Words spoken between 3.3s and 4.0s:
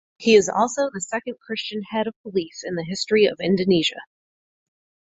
Indonesia.